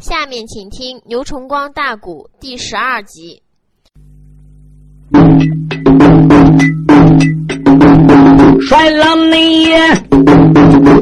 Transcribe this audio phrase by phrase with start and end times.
[0.00, 3.42] 下面请听《牛崇光大鼓》第十二集。
[8.62, 9.78] 帅老内爷，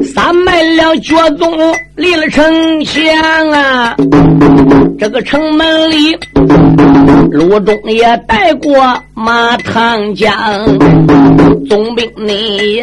[0.03, 1.49] 撒卖了脚宗，
[1.95, 3.95] 立了城墙啊！
[4.99, 6.13] 这个城门里，
[7.31, 8.75] 路中也带过
[9.13, 10.33] 马唐江，
[11.69, 12.81] 总兵你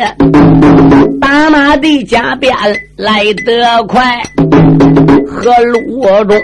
[1.20, 2.56] 打马的加鞭
[2.96, 4.22] 来得快，
[5.26, 6.40] 和路中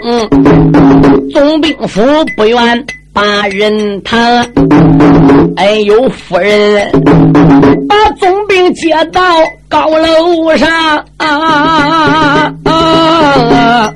[1.31, 2.01] 总兵府
[2.35, 2.85] 不远。
[3.15, 4.43] 把人谈，
[5.55, 6.91] 哎呦，夫人
[7.87, 9.21] 把总兵接到
[9.69, 10.67] 高楼上
[11.17, 13.93] 啊啊！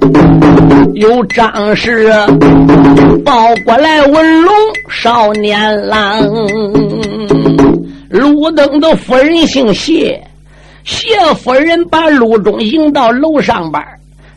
[0.93, 2.13] 有张氏
[3.25, 4.53] 抱过来文龙
[4.87, 6.21] 少年郎，
[8.11, 10.21] 路灯的夫人姓谢，
[10.83, 13.83] 谢夫人把陆中迎到楼上边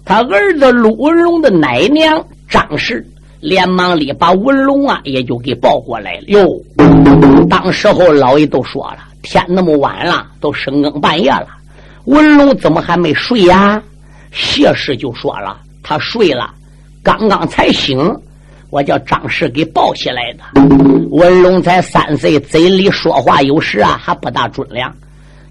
[0.04, 3.06] 他儿子陆文龙的奶娘张氏。
[3.40, 6.46] 连忙里把文龙啊也就给抱过来了哟。
[7.48, 11.46] 当时候老爷都说了，天那么晚了，都深更半夜了，
[12.04, 13.82] 文龙怎么还没睡呀？
[14.30, 16.52] 谢氏就说了，他睡了，
[17.02, 17.98] 刚刚才醒，
[18.68, 20.60] 我叫张氏给抱起来的。
[21.08, 24.94] 文龙才三岁，嘴里说话有时啊还不大准良，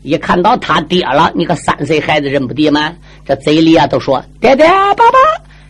[0.02, 2.94] 一看到他爹了，你个三岁孩子认不得吗？
[3.26, 5.20] 这嘴里啊都说爹爹爸爸。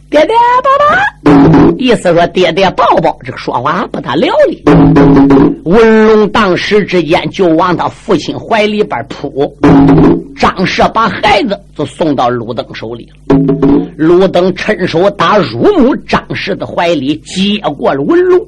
[0.10, 4.64] 爹爹，爸爸，意思说爹爹抱抱，这个说话不大流利。
[5.66, 9.56] 文龙当时之间就往他父亲怀里边扑，
[10.36, 13.38] 张氏把孩子就送到鲁登手里了。
[13.96, 18.44] 鲁登趁手打入母张氏的怀里，接过了文龙，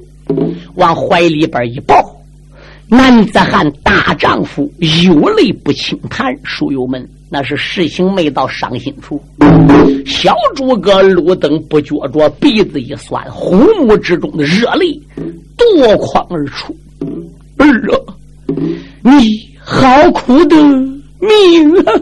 [0.74, 1.94] 往怀里边一抱。
[2.92, 4.70] 男子汉大丈夫，
[5.06, 7.08] 有泪不轻弹，书友们。
[7.30, 9.18] 那是事情没到伤心处，
[10.04, 15.00] 小诸葛路灯不觉着鼻子一酸，虎目之中的热泪
[15.56, 16.76] 夺眶而出。
[17.56, 17.98] 儿啊，
[19.00, 20.54] 你好苦的
[21.18, 21.92] 命啊！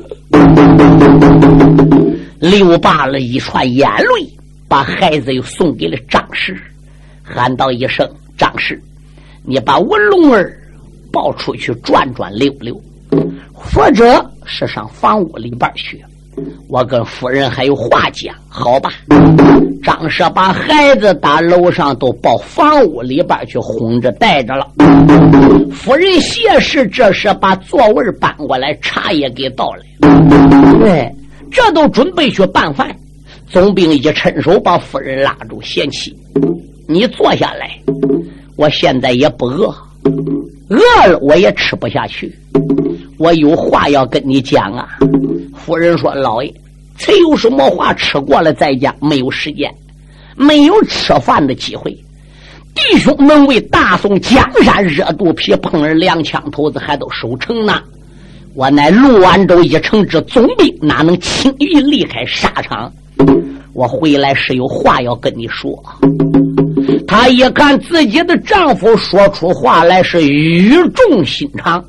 [2.41, 3.89] 流罢了一串眼
[4.19, 4.29] 泪，
[4.67, 6.61] 把孩子又送给了张氏，
[7.23, 8.05] 喊道一声
[8.37, 8.83] ：“张氏，
[9.45, 10.60] 你把文龙儿
[11.13, 12.79] 抱出去转转溜溜。”
[13.53, 16.03] 或者是上房屋里边去，
[16.69, 18.91] 我跟夫人还有话讲，好吧？
[19.83, 24.67] 张舍把孩子打楼上都抱房屋里边去哄着带着了。
[25.73, 30.09] 夫人谢氏这时把座位搬过来，茶也给倒来。
[30.79, 31.15] 对，
[31.51, 32.95] 这都准备去办饭。
[33.49, 36.17] 总兵一伸手把夫人拉住，贤妻，
[36.87, 37.71] 你坐下来。
[38.57, 39.75] 我现在也不饿，
[40.71, 42.33] 饿了我也吃不下去。
[43.19, 44.89] 我有话要跟你讲啊！
[45.55, 46.55] 夫人说：“老爷，
[46.97, 49.71] 才有什么话吃过了再讲，没有时间，
[50.37, 51.91] 没有吃饭的机会。
[52.75, 57.83] 弟兄们为大宋江山热肚皮，碰了两枪头子还都守城呢。
[58.55, 62.91] 我乃陆安州一城之总兵，哪能轻易离开沙场？
[63.75, 65.77] 我回来是有话要跟你说。”
[67.07, 71.85] 她一看自己的丈夫说出话来是语重心长。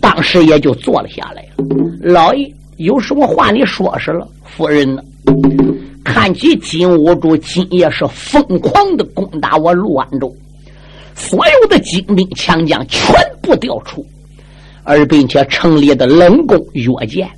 [0.00, 1.64] 当时也就坐了下来了。
[2.00, 4.26] 老爷有什么话你说是了。
[4.44, 5.02] 夫人呢？
[6.02, 10.34] 看起金兀术今夜是疯狂的攻打我陆安州，
[11.14, 14.04] 所有的精兵强将全部调出，
[14.82, 17.28] 而并且城里的冷宫药箭、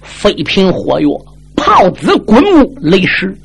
[0.00, 1.08] 飞瓶火药、
[1.56, 3.36] 炮子滚木雷石，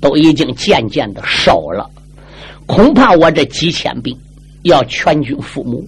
[0.00, 1.88] 都已经渐渐的少了。
[2.66, 4.16] 恐怕我这几千兵
[4.62, 5.82] 要全军覆没，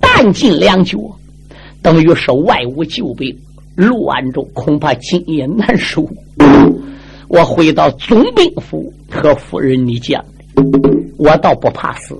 [0.00, 0.96] 弹尽粮绝。
[1.82, 3.36] 等于是外无救兵，
[3.76, 6.08] 陆安州恐怕今夜难守。
[7.28, 10.24] 我回到总兵府和夫人你讲，
[11.18, 12.18] 我倒不怕死。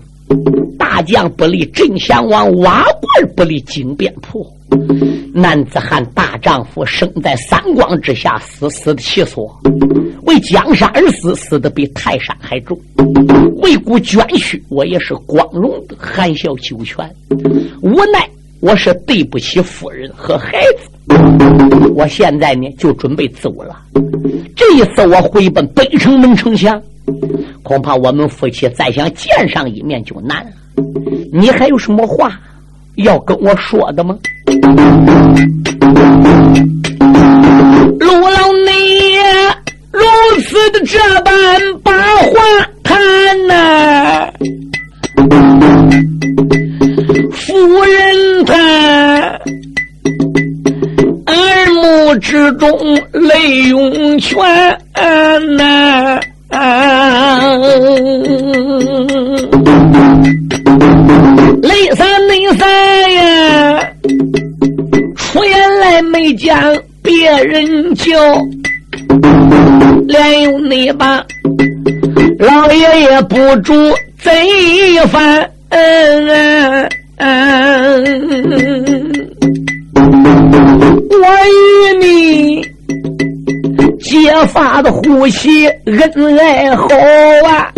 [0.78, 4.44] 大将不立镇降王，瓦罐不立金鞭破。
[5.32, 9.58] 男子汉大丈夫，生在三光之下，死死的其所。
[10.28, 12.78] 为江山而死，死的比泰山还重。
[13.62, 17.10] 为国捐躯，我也是光荣的，含笑九泉。
[17.82, 18.28] 无奈。
[18.60, 21.14] 我是对不起夫人和孩子，
[21.94, 23.80] 我现在呢就准备走了。
[24.56, 26.82] 这一次我回奔北城门城墙，
[27.62, 30.50] 恐怕我们夫妻再想见上一面就难了。
[31.32, 32.36] 你还有什么话
[32.96, 34.18] 要跟我说的吗？
[38.00, 38.47] 陆老
[40.58, 41.32] 死的这般
[41.84, 42.34] 把话
[42.82, 42.98] 谈
[43.46, 44.28] 呐，
[47.32, 48.54] 夫人他
[51.26, 52.68] 耳目之中
[53.12, 54.36] 泪涌泉
[55.56, 56.20] 呐，
[61.62, 63.88] 泪三泪三呀，
[65.14, 66.56] 出言来没见
[67.00, 68.10] 别人叫。
[70.06, 71.24] 连有你吧，
[72.38, 73.74] 老爷爷不住
[74.22, 74.30] 贼
[75.10, 75.50] 烦。
[81.20, 82.62] 我与你
[84.00, 86.88] 结发的呼吸恩爱好
[87.46, 87.70] 啊，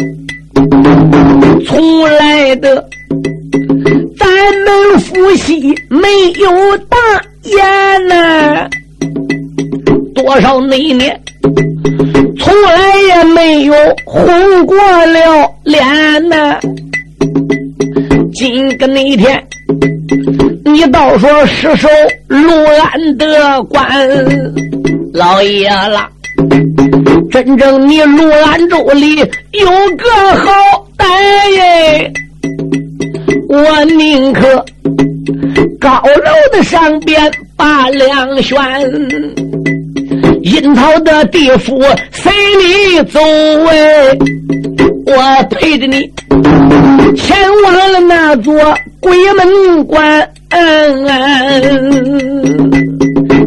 [1.66, 2.88] 从来的
[4.18, 4.28] 咱
[4.64, 6.96] 们夫妻没有大
[7.42, 8.68] 言呐，
[10.22, 11.18] 多少那年
[12.38, 13.74] 从来也没有
[14.04, 15.82] 红过了脸
[16.28, 16.60] 呐，
[18.34, 19.42] 今个那天。
[20.64, 21.88] 你倒说失守
[22.28, 23.88] 陆安的关，
[25.14, 26.06] 老爷了，
[27.30, 29.66] 真正你陆安州里有
[29.96, 32.12] 个好歹耶，
[33.48, 34.64] 我宁可
[35.80, 37.18] 高楼的上边
[37.56, 38.58] 把两悬，
[40.50, 41.80] 阴曹的地府
[42.10, 43.20] 随你走
[43.68, 44.18] 哎，
[45.06, 46.10] 我陪着你
[47.16, 48.52] 前往了那座。
[49.00, 50.30] 鬼门关，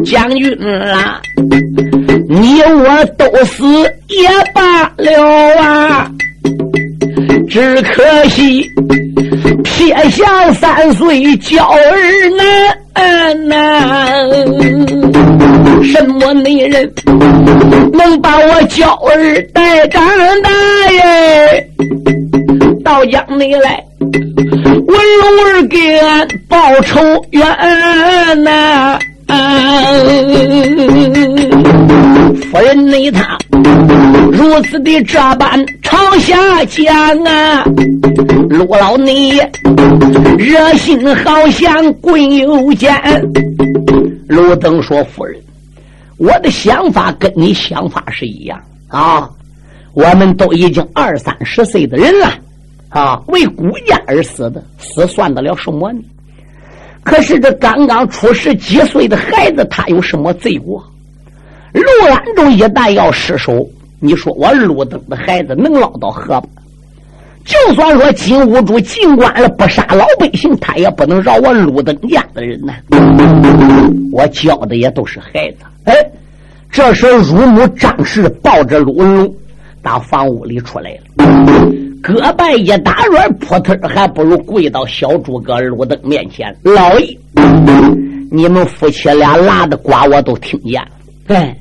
[0.04, 1.20] 将军啊，
[2.28, 3.64] 你我都死
[4.08, 6.10] 也罢了啊！
[7.48, 8.68] 只可惜
[9.62, 11.78] 撇下三岁娇儿
[12.36, 12.76] 难，
[15.82, 16.92] 什么女人
[17.92, 20.02] 能把我娇儿带长
[20.42, 20.50] 大
[20.92, 21.68] 耶？
[22.84, 23.84] 到江里来。
[24.00, 27.00] 文龙儿给俺报仇
[27.30, 27.44] 冤
[28.44, 28.98] 呐！
[32.50, 33.36] 夫人你他
[34.32, 37.64] 如此的这般朝下讲啊，
[38.48, 39.40] 陆老你
[40.38, 42.92] 热心好像棍有剑。
[44.28, 45.40] 陆登说：“夫人，
[46.16, 49.30] 我的想法跟你想法是一样啊，
[49.92, 52.32] 我们都已经二三十岁的人了。”
[52.90, 56.00] 啊，为孤家而死的，死算得了什么呢？
[57.04, 60.82] 可是这刚刚出十几岁的孩子，他有什么罪过？
[61.72, 63.68] 陆安州一旦要失手，
[64.00, 66.48] 你说我陆登的孩子能捞到河吧？
[67.44, 72.72] 就算说金兀术进关了，不杀老百姓，他也不能饶我陆登家的人呐。
[74.10, 75.58] 我教的也都是孩子。
[75.84, 75.94] 哎，
[76.70, 79.34] 这时乳母张氏抱着陆文龙
[79.82, 81.73] 到房屋里出来了。
[82.04, 86.54] 胳拜一打软，扑腾还不如跪到小诸葛陆登面前。
[86.62, 87.18] 老爷，
[88.30, 90.88] 你们夫妻俩拉的呱我都听见了。
[91.28, 91.56] 哎，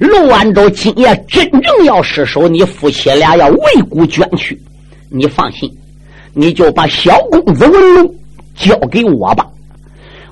[0.00, 4.60] 陆安州今夜真正要失手，你夫妻俩要为国捐躯，
[5.08, 5.72] 你放心，
[6.34, 8.12] 你就把小公子文龙
[8.56, 9.46] 交给我吧，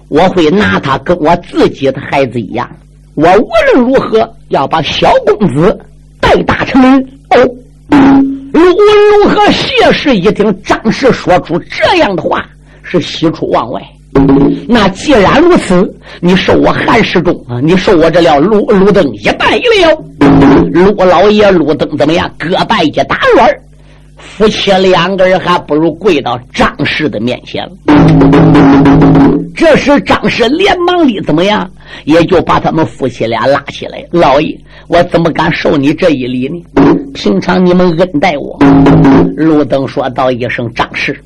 [0.08, 2.68] 我会拿他跟我自己的孩子一样。
[3.14, 5.78] 我无论如何要把小公子
[6.20, 7.08] 带大成人。
[7.30, 7.38] 哦。
[8.54, 8.74] 卢文
[9.10, 12.46] 龙和谢氏一听张氏说出这样的话，
[12.84, 13.82] 是喜出望外。
[14.68, 20.04] 那既然如此，你受我韩世忠啊，你受我这了陆陆登一拜了。
[20.72, 22.30] 卢老爷卢登怎么样？
[22.38, 23.50] 各拜一打软
[24.36, 27.72] 夫妻两个人还不如跪到张氏的面前了。
[29.54, 31.70] 这时张氏连忙的怎么样？
[32.04, 34.04] 也就把他们夫妻俩拉起来。
[34.10, 36.64] 老爷，我怎么敢受你这一礼呢？
[37.14, 38.58] 平常你们恩待我，
[39.36, 41.16] 陆登说道一声：“张氏，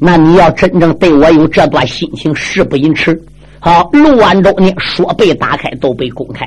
[0.00, 3.16] 那你要真正对我有这段心情，事不宜迟。
[3.60, 6.44] 好，陆安州呢，说被打开都被公开。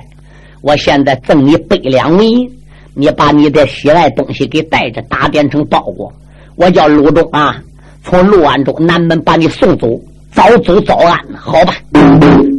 [0.59, 2.49] 我现在赠你百两银，
[2.93, 6.13] 你把你的喜爱东西给带着，打点成包裹。
[6.55, 7.61] 我叫陆中啊，
[8.03, 9.99] 从陆安州南门把你送走，
[10.31, 11.73] 早走早安，好吧？”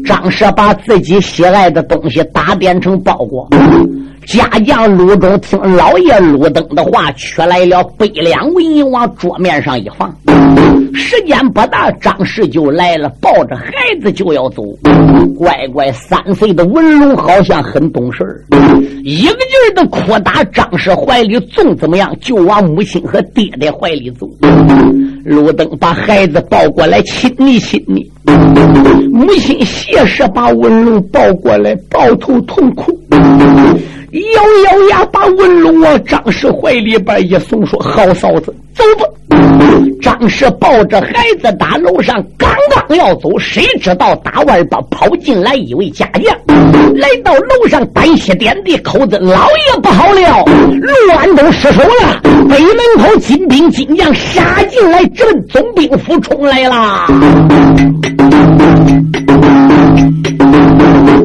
[0.04, 3.48] 张氏把自己喜爱的东西打点成包裹。
[4.26, 10.14] 家将陆中听老爷陆登的话，取来了百两银往桌面上一放。
[10.94, 14.62] 时间不大，张氏就来了，抱着孩子就要走。
[15.36, 18.44] 乖乖，三岁的文龙好像很懂事，
[19.02, 24.26] 一个劲儿的哭打张氏怀里，纵怎么样就往母亲和爹爹怀里走。
[25.24, 28.10] 陆登把孩子抱过来，亲昵亲昵。
[28.26, 32.98] 母亲谢氏把文龙抱过来，抱头痛哭。
[34.12, 39.04] 咬咬牙，把文龙往张氏怀里边一送，说：“好嫂子，走吧。”
[40.00, 46.36] 张氏抱着孩子打楼上，刚刚要走，谁知道打外边跑进来一位家将，
[46.94, 50.44] 来到楼上单膝点地，口子老爷不好了，
[51.06, 57.06] 乱安都失手了，北门口金兵金将杀进来，直奔总兵府冲来了。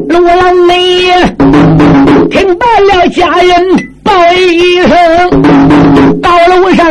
[0.08, 0.74] 陆兰梅
[2.30, 5.59] 听到了，家人报一声。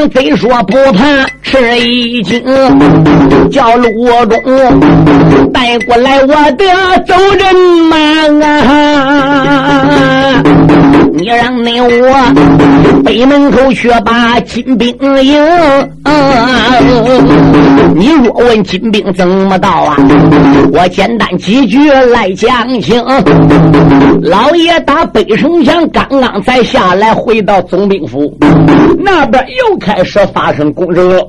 [0.10, 2.44] 非说不怕吃一惊，
[3.52, 3.88] 叫鲁
[4.28, 4.40] 中
[5.52, 6.66] 带过来我的
[7.06, 7.56] 走人
[7.90, 7.98] 马
[8.48, 10.42] 啊！
[11.14, 15.42] 你让那我北门口去把金兵迎。
[17.96, 19.98] 你若问金兵怎么到啊？
[20.72, 23.04] 我简单几句来讲清。
[24.22, 27.14] 老爷打北城墙刚刚才下来。
[27.14, 28.34] 回到总兵府，
[28.98, 31.28] 那边又开始发生攻城了。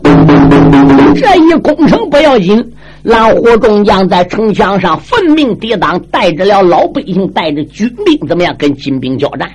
[1.17, 2.65] 这一攻城不要紧，
[3.03, 9.49] 蓝虎众将在城墙上奋命抵挡，带着了老百姓，带着军兵，怎么样跟金兵交战？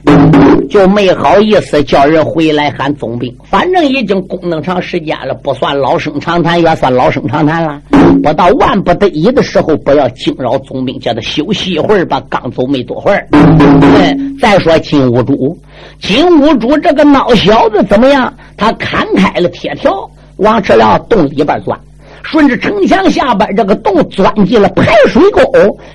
[0.68, 3.32] 就没好意思叫人回来喊总兵。
[3.44, 7.80] 反正已经攻那么长时间了，不算老生常谈，也算老生常谈了。
[8.24, 12.20] 不到万不得已的时候，不要惊扰总兵，叫他休息一会儿吧。
[12.28, 13.28] 刚走没多会儿，
[14.42, 15.56] 再说金兀术。
[16.02, 18.34] 金兀术这个孬小子怎么样？
[18.58, 21.80] 他砍开了铁条，往这了洞里边钻，
[22.26, 25.42] 顺着城墙下边这个洞钻进了排水沟。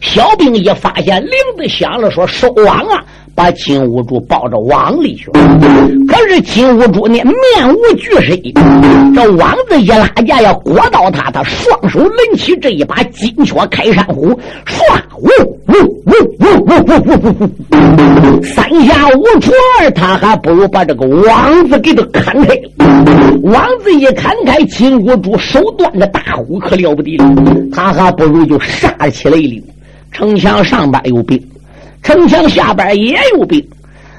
[0.01, 3.05] 小兵也发现铃子响了，说收网啊！
[3.35, 5.41] 把金兀术抱着往里去了。
[6.07, 8.37] 可是金兀术呢，面无惧色，
[9.15, 14.81] 这王子一拉架要裹到他，他双手抡起这一把金雀开山虎，唰
[15.19, 15.29] 呜
[15.69, 15.75] 呜呜
[16.07, 17.45] 呜呜呜呜呜
[18.39, 22.55] 呜，三下五除二，他还不如把这个王子给他砍开。
[23.43, 27.25] 王子一砍开，金兀术手端着大虎可了不得了，
[27.73, 29.63] 他还不如就杀起来了。
[30.13, 31.41] 城墙上边有兵，
[32.02, 33.64] 城墙下边也有兵，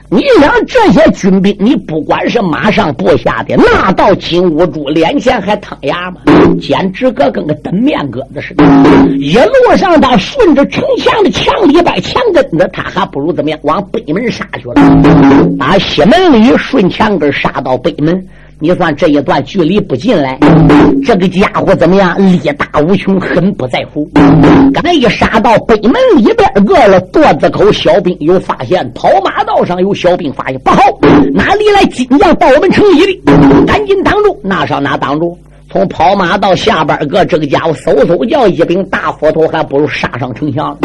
[0.10, 6.22] 你想这些军兵，你不管是马上部下的，那到金兀术脸前还淌牙吗？
[6.62, 8.64] 简直个跟个等面疙瘩似的。
[9.18, 14.76] 一路上他顺着城墙的墙里边墙根子，他还不如怎么样往北门杀去了，
[15.58, 18.28] 打西门里顺墙根杀到北门。
[18.62, 20.38] 你算这一段距离不进来，
[21.04, 22.16] 这个家伙怎么样？
[22.32, 24.08] 力大无穷，很不在乎。
[24.72, 30.80] 刚才一杀到北门里边饿了垛子口小兵，有发现跑马道上有小兵发现不好，
[31.34, 33.66] 哪里来金将到我们城里的？
[33.66, 34.40] 赶紧挡住！
[34.44, 35.36] 那上哪挡住？
[35.72, 40.78] 从跑马到下边个这个家伙嗖嗖叫一柄大斧头，还不如杀上城墙。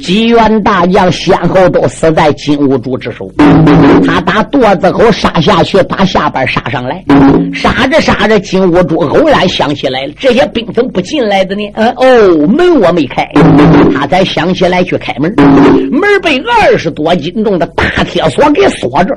[0.00, 3.30] 几员大将先后都死在金兀术之手。
[4.04, 7.04] 他打垛子口杀下去，把下边杀上来。
[7.54, 11.62] 杀着杀着，金兀术偶然想起来了，这些兵怎么不进来的呢？
[11.74, 13.24] 嗯哦，门我没开，
[13.94, 15.32] 他才想起来去开门。
[15.92, 19.16] 门被二十多斤重的大铁锁给锁着。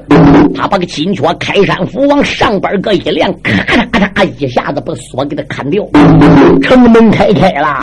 [0.56, 4.99] 他把个金雀开山斧往上边个一连，咔嚓咔嚓，一下子把。
[5.00, 5.84] 锁给他砍掉，
[6.62, 7.80] 城门开开了。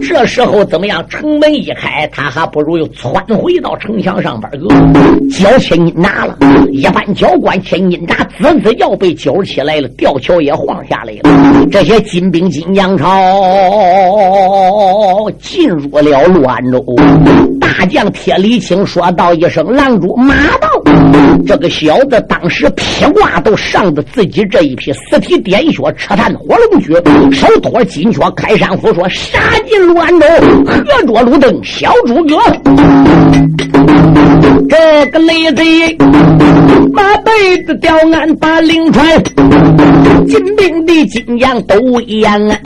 [0.00, 1.04] 这时候怎么样？
[1.08, 4.68] 城门一开，他还不如又窜回到城墙上边个，
[5.30, 6.36] 交千斤拿了。
[6.70, 11.66] 一般交关千斤拿，滋滋要被揪起来了，吊桥也晃下来了。
[11.70, 13.08] 这些金兵金将朝
[15.40, 16.84] 进入了乱州。
[17.60, 20.68] 大将铁里青说道一声：“狼主马到。”
[21.46, 26.34] 这个小子当时披挂都上的自己这一匹四蹄点血，扯炭。
[26.34, 26.92] 火龙驹，
[27.32, 30.26] 手托金雀开山斧，说：“杀进乱州，
[30.66, 32.36] 合着路灯，小诸葛。”
[34.68, 35.96] 这个雷贼
[36.92, 39.06] 马背子吊鞍把领传，
[40.26, 42.58] 金兵的金将都一样啊！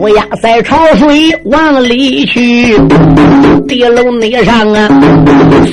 [0.00, 2.76] 乌鸦在潮水往里去，
[3.68, 4.88] 地楼内上啊，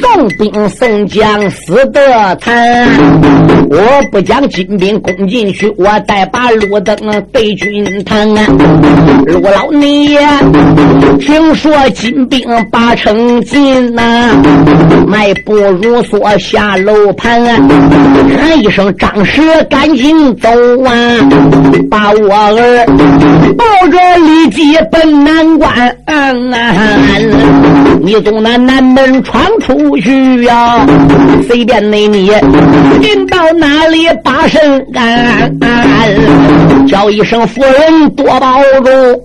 [0.01, 3.50] 送兵送将死得惨。
[3.73, 3.79] 我
[4.11, 6.97] 不将金兵攻进去，我带把路灯
[7.31, 8.45] 对军堂啊！
[9.25, 10.17] 陆老你
[11.21, 14.35] 听说金兵八成进呐，
[15.07, 17.55] 迈步如梭下楼盘啊！
[18.37, 20.49] 喊一声张氏，赶紧走
[20.83, 20.91] 啊！
[21.89, 22.85] 把我儿
[23.57, 25.71] 抱着立即奔南关
[26.07, 26.33] 啊！
[28.03, 30.85] 你从那南门闯出去呀！
[31.47, 32.29] 随便那你
[33.01, 35.56] 进到哪里把身安？
[36.88, 39.22] 叫一声夫人多保重，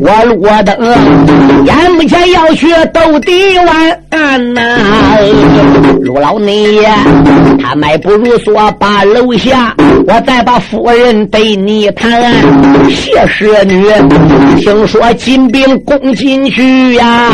[0.00, 0.76] 我路灯
[1.64, 4.01] 眼目前要去斗地湾
[4.54, 4.60] 呐，
[6.00, 6.80] 陆老你
[7.62, 9.74] 他迈不如说把楼下，
[10.06, 12.10] 我再把夫人对你谈。
[12.90, 13.86] 谢侍女，
[14.60, 17.30] 听说金兵攻进去呀，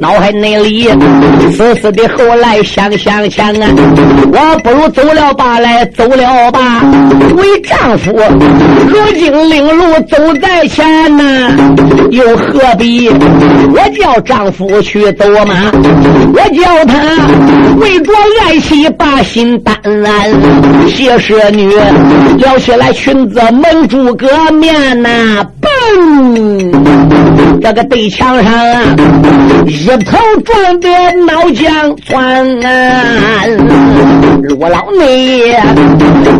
[0.00, 0.88] 脑海内里
[1.52, 2.06] 死死的。
[2.16, 3.68] 后来想想想啊，
[4.32, 6.82] 我不如走了吧，来走了吧。
[7.36, 8.12] 为丈夫，
[8.88, 11.50] 如今领路走在前呐，
[12.10, 15.70] 又何必我叫丈夫去走马？
[16.32, 16.94] 我叫他
[17.80, 19.74] 为着爱妻把心担。
[20.88, 21.70] 谢侍女
[22.38, 26.72] 撩起来裙子蒙住个面呐，嘣，
[27.60, 28.82] 这个对墙上啊，
[29.66, 30.88] 一头撞得
[31.26, 33.44] 脑浆窜啊！
[34.42, 35.56] 陆老内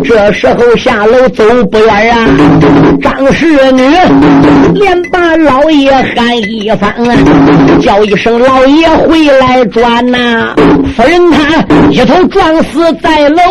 [0.03, 2.27] 这时候下楼走不远啊，
[3.01, 3.81] 张氏女
[4.73, 7.15] 连把老爷喊一番啊，
[7.81, 10.55] 叫一声老爷回来转呐！
[10.95, 13.41] 夫人她一头撞死在楼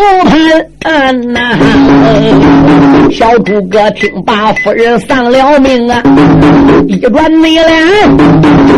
[0.81, 1.41] 盘呐！
[3.13, 6.03] 小诸葛听罢，夫人丧了命啊！
[6.89, 7.67] 一转内脸，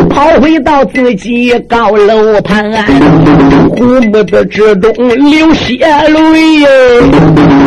[0.08, 2.70] 跑回到自己高楼盘，
[3.70, 5.76] 胡目子之中流血
[6.08, 6.68] 泪哟，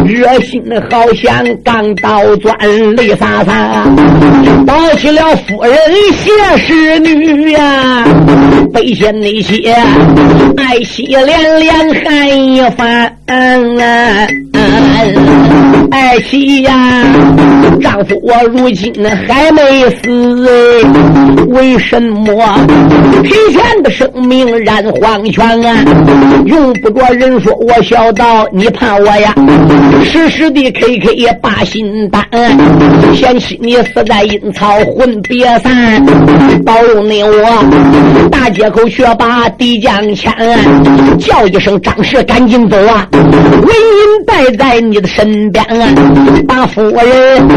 [0.05, 2.55] 热心的好像钢刀钻，
[2.95, 3.85] 泪洒洒，
[4.65, 5.75] 抱起了夫人
[6.13, 8.05] 谢氏女呀，
[8.73, 9.75] 背下那姐
[10.55, 13.61] 爱惜连连嗨一番番。
[15.89, 17.03] 爱妻呀，
[17.81, 18.93] 丈夫我如今
[19.27, 19.61] 还没
[20.01, 22.33] 死哎，为什么
[23.23, 25.77] 提前的生命染黄泉啊？
[26.45, 29.33] 用不着人说我小道，你怕我呀？
[30.03, 32.23] 时时的 K K 也把心担，
[33.13, 36.03] 嫌弃你死在阴曹魂别散，
[36.65, 40.33] 保佑你我大街口却把敌将牵，
[41.19, 43.07] 叫一声张氏赶紧走啊！
[43.63, 45.87] 为您带在你的身边啊。
[46.47, 47.47] 把夫人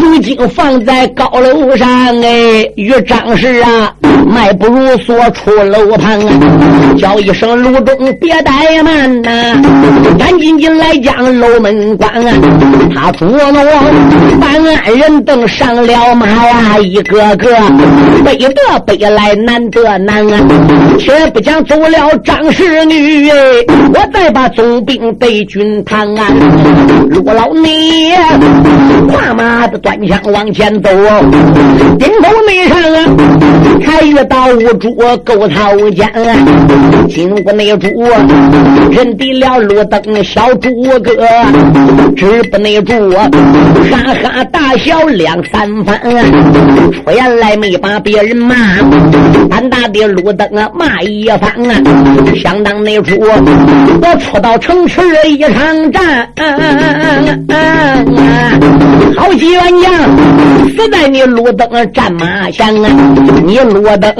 [0.00, 1.88] 如今放在高楼上
[2.22, 3.92] 哎，与张氏啊，
[4.26, 6.32] 迈不如所出楼旁啊，
[6.98, 9.30] 叫一声卢中别怠慢呐，
[10.18, 12.32] 赶紧进来将楼门关啊。
[12.94, 13.54] 他捉弄
[14.38, 17.48] 办案人等上了马呀，一个个
[18.24, 20.40] 背得背来难得难啊。
[20.98, 23.36] 且不讲走了张氏女哎，
[23.94, 26.26] 我再把总兵对军堂啊，
[27.10, 28.12] 陆老你。
[29.08, 30.88] 跨马的端枪往前走，
[31.98, 33.04] 顶头内上啊，
[33.84, 34.94] 才遇到五主
[35.24, 36.08] 勾桃间，
[37.08, 37.88] 进屋内主
[38.90, 40.70] 认得了路灯小诸
[41.02, 41.12] 葛，
[42.16, 43.28] 只不内主哈
[44.22, 46.00] 哈大笑两三番，
[46.92, 48.54] 出言来没把别人骂，
[49.50, 51.74] 胆大的路灯啊骂一番啊，
[52.42, 56.28] 相当内主我出到城池一场战。
[59.16, 59.92] 好几员将
[60.70, 62.88] 死在你路灯战马前啊！
[63.44, 64.12] 你路灯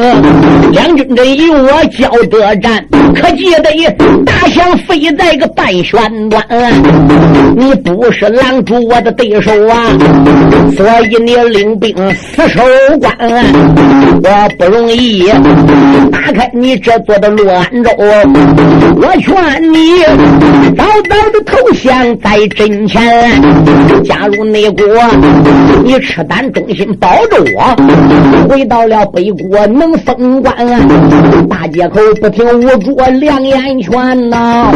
[0.71, 3.71] 两军阵与我交得战，可记得
[4.25, 6.43] 大象飞在个半悬端。
[7.57, 9.77] 你不是狼主我的对手啊，
[10.77, 12.61] 所以你领兵死守
[13.01, 13.13] 关。
[14.23, 15.27] 我不容易
[16.13, 20.05] 打开你这座的洛安州，我劝你
[20.77, 23.03] 早早的投降在阵前。
[24.05, 24.85] 加入内国，
[25.85, 27.77] 你赤胆忠心保着我，
[28.49, 30.55] 回到了北国能封官。
[31.49, 34.73] 大街口不听无主两眼拳呐，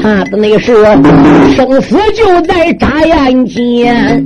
[0.00, 0.74] 怕的那是
[1.56, 4.24] 生死就在眨眼间。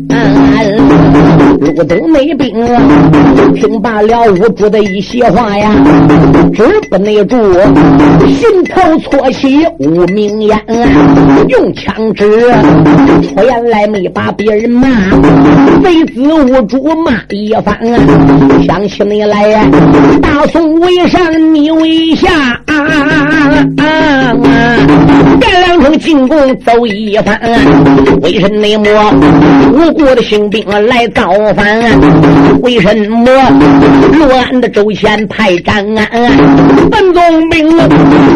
[1.60, 2.54] 路东内兵
[3.54, 5.72] 听罢了无主的一席话呀，
[6.52, 7.36] 止不内住，
[8.26, 10.58] 心头错起无名烟，
[11.48, 12.24] 用枪指
[13.22, 14.32] 出言来没把。
[14.36, 14.88] 别人骂，
[15.82, 17.78] 贼子无主骂一番。
[18.66, 19.64] 想起你来呀，
[20.20, 22.63] 大宋为上，你为下。
[22.74, 22.87] 啊
[23.78, 24.37] 啊啊！
[25.40, 27.40] 干两声进宫走一番。
[28.22, 28.66] 为什么
[29.72, 31.80] 无辜的兴兵来造反？
[32.62, 33.30] 为什么
[34.18, 36.08] 乱的周前派张安？
[36.90, 37.70] 本总兵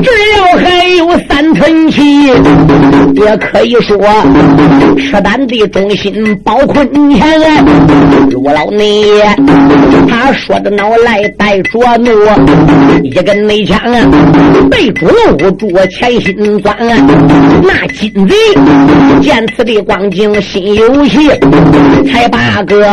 [0.02, 2.26] 只要还有三寸气，
[3.14, 3.98] 也可以说
[4.98, 5.88] 吃胆的中。
[5.98, 7.26] 心包困前，
[8.30, 9.04] 陆老内，
[10.08, 12.12] 他说的脑来带着怒，
[13.02, 13.76] 一根内枪
[14.70, 16.76] 被主搂住前心钻。
[17.62, 18.34] 那金贼
[19.22, 21.28] 见此的光景心有喜，
[22.10, 22.86] 才把个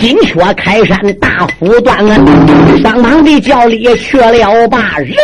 [0.00, 1.98] 金雀开山大斧断，
[2.82, 5.14] 双方的叫里去了把人，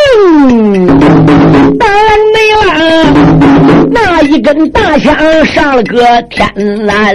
[1.78, 1.88] 当
[2.32, 5.14] 没了那一根大枪
[5.46, 7.14] 上了个天南，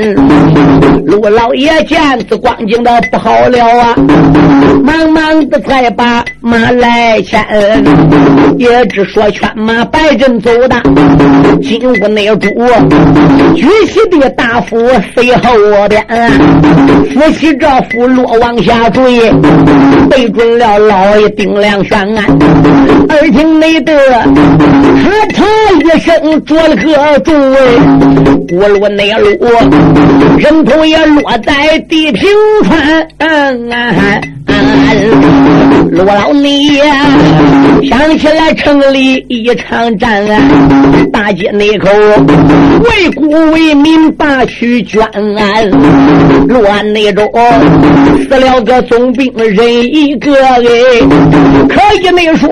[1.06, 3.96] 陆老爷见此光景的不好了啊，
[4.82, 7.46] 忙忙的才把马来牵，
[8.58, 10.82] 也只说劝马摆阵走的，
[11.62, 12.48] 进屋内主
[13.56, 14.78] 举起的大斧
[15.14, 15.52] 随后
[15.90, 16.02] 边，
[17.14, 19.30] 扶起这斧落往下坠，
[20.10, 22.24] 对准了老爷丁良轩啊，
[23.10, 23.94] 耳听内的
[25.02, 25.44] 咔嚓
[25.84, 27.58] 一声着了个重哎，
[28.48, 29.50] 锅炉内落，
[30.38, 32.30] 人头也落在地平
[32.64, 33.08] 川。
[35.92, 37.06] 罗老你呀，
[37.90, 40.24] 想起来城里一场战，
[41.12, 41.90] 大街那口
[42.84, 45.04] 为国为民把去捐，
[46.48, 47.28] 乱那种
[48.30, 50.62] 死了个总兵人一个哎，
[51.68, 52.50] 可以没说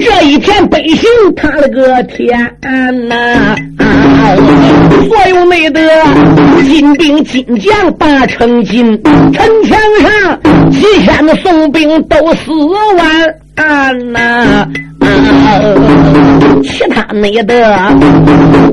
[0.00, 2.38] 这一片百姓他了个天
[3.08, 3.14] 呐，
[5.08, 5.80] 所有没得
[6.64, 9.00] 金兵金将八成金，
[9.32, 12.52] 城墙上几千的宋兵都死
[12.96, 14.68] 完啊呐。
[16.62, 17.74] 其他那的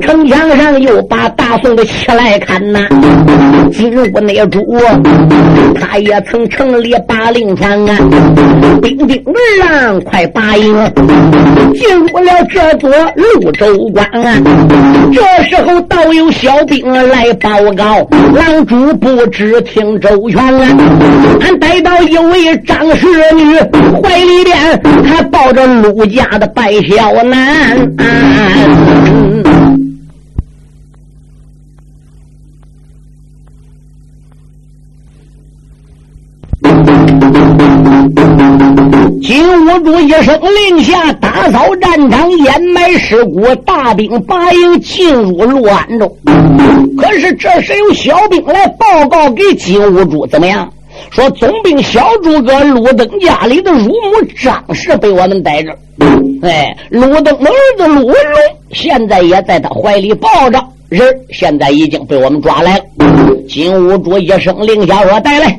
[0.00, 2.80] 城墙上又把大宋的起来看呐，
[3.72, 4.60] 金屋内主
[5.80, 7.96] 他也曾成立八令传啊，
[8.82, 10.74] 兵丁儿郎快把营
[11.74, 14.36] 进入了这座潞州关啊。
[15.12, 20.76] 这时候倒有小兵来报告，郎主不知听周全啊，
[21.40, 23.56] 俺逮到一位张氏女，
[24.02, 24.56] 怀里边
[25.04, 27.10] 还抱着陆家打的白小。
[27.10, 27.96] 我难。
[39.22, 46.16] 金兀术一声令下，打扫战场，掩埋尸骨，大兵八营进入洛安州。
[46.98, 50.72] 可是这时有小兵来报告给金兀术，怎么样？
[51.10, 55.70] 说总兵小诸葛陆登家里的乳母张氏被我们逮着。
[56.42, 58.14] 哎，陆登的儿子陆文龙
[58.72, 62.84] 现在也在他怀里抱着，人现在已经被我们抓来了。
[63.48, 65.58] 金兀术一声令下我：“带来。”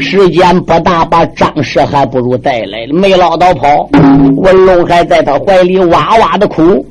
[0.00, 3.88] 时间不大，把张氏还不如带来了，没捞到跑。
[4.36, 6.84] 文龙还在他怀里哇哇的哭。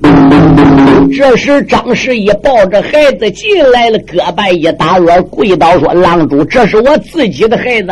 [1.15, 7.91] 这时张氏一抱着孩子进来了，胳膊一打软，跪倒说：“郎主，这是我自己的孩子。”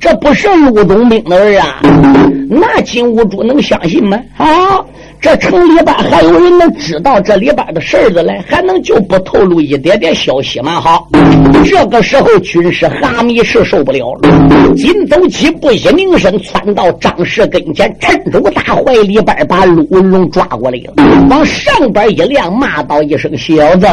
[0.00, 1.80] 这不是陆东兵的儿啊！
[2.50, 4.20] 那金兀术能相信吗？
[4.36, 4.84] 啊！
[5.20, 10.80] 这城里边还有人能知道这里边的事儿的来，还能就不透露一点点消息吗？
[10.80, 11.08] 好，
[11.64, 23.86] 这个时候军师哈密是受不了了，紧走几步，一拧身窜到张氏跟前，趁手大怀里边把陆文龙抓过来了，往上边一亮，骂道一声：“小子，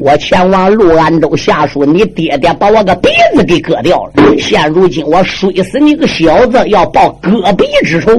[0.00, 8.10] 我前往陆安州下属，你爹爹把我个鼻子给割掉了，现如今我摔死你个小子，要报割鼻之仇。”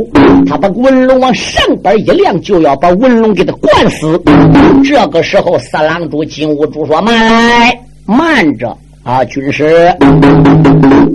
[0.48, 2.62] 他把文龙往上边一亮就。
[2.62, 4.22] 要把文龙给他灌死。
[4.84, 7.76] 这个时候，三郎主金兀术说：“慢来，
[8.06, 9.92] 慢着啊，军师，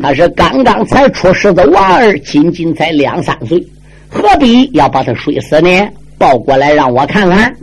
[0.03, 3.65] 他是刚刚才出世的娃儿，仅仅才两三岁，
[4.09, 5.71] 何必要把他摔死呢？
[6.19, 7.55] 抱过来让我看看。”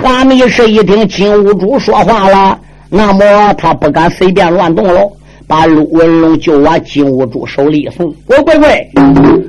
[0.00, 2.56] 哈密士一听金兀术说话了，
[2.88, 5.10] 那么他不敢随便乱动喽。
[5.54, 8.90] 把陆文龙就往金兀术手里送，乖乖乖，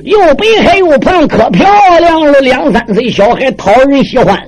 [0.04, 1.66] 又白还又胖，可漂
[2.00, 2.40] 亮了。
[2.42, 4.40] 两三岁小孩讨人喜欢。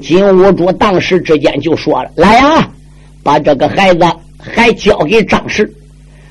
[0.00, 2.66] 金兀术当时之间就说了：“来呀，
[3.22, 4.06] 把这个孩子
[4.38, 5.70] 还交给张氏，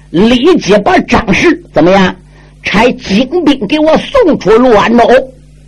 [0.09, 2.15] 立即把张氏怎么样？
[2.63, 5.07] 差精兵给我送出陆安州，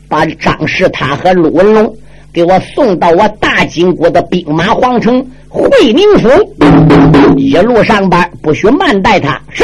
[0.09, 1.95] 把张氏他和陆文龙。”
[2.37, 6.29] 给我送到我大金国的兵马皇城会宁府，
[7.35, 9.41] 一路上班不许慢待他。
[9.49, 9.63] 是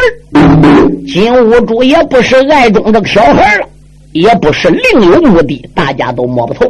[1.05, 3.69] 金兀术也不是爱中的小孩了，
[4.13, 6.65] 也不是另有目的，大家都摸不透。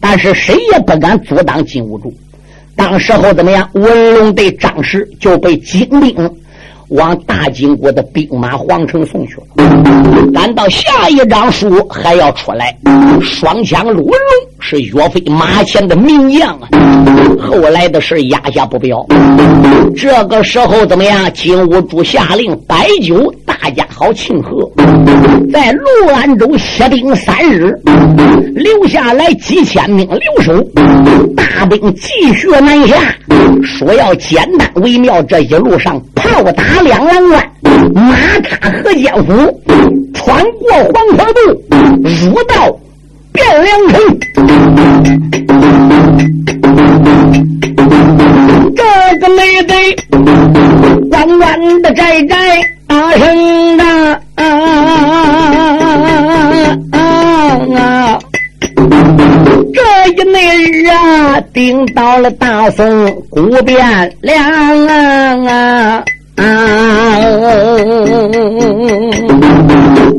[0.00, 2.12] 但是谁也不敢阻挡金兀术。
[2.74, 3.70] 当时候怎么样？
[3.74, 6.16] 文龙对张氏就被金兵。
[6.88, 10.32] 往大金国的兵马皇城送去了。
[10.32, 12.76] 赶到下一张书还要出来，
[13.22, 14.18] 双枪卢龙
[14.58, 16.68] 是岳飞马前的名将啊。
[17.40, 19.04] 后来的事压下不表。
[19.96, 21.30] 这个时候怎么样？
[21.32, 24.70] 金兀术下令摆酒，大家好庆贺。
[25.52, 27.72] 在卢安州歇兵三日
[28.54, 30.62] 留下来几千名留守
[31.36, 32.96] 大兵继续南下
[33.62, 37.52] 说要简单微妙这一路上炮打两万万
[37.94, 39.60] 马踏和间湖
[40.14, 41.40] 穿过黄河渡
[42.02, 42.78] 入到
[43.32, 44.18] 汴梁城。
[48.76, 49.96] 这个妹妹
[51.10, 52.77] 弯弯的窄窄
[53.18, 53.84] 声的
[54.36, 54.44] 啊！
[59.74, 59.80] 这
[60.10, 64.36] 一那日啊，顶到了大宋古汴梁
[65.46, 66.04] 啊！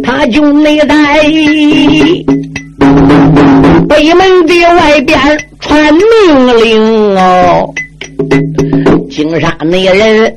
[0.03, 1.21] 他就内在
[3.87, 5.17] 北门的外边
[5.59, 6.01] 传命
[6.61, 7.73] 令哦，
[9.09, 10.35] 金沙那人